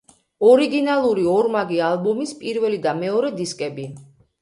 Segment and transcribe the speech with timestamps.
[0.51, 3.91] ორიგინალური ორმაგი ალბომის პირველი და მეორე დისკები.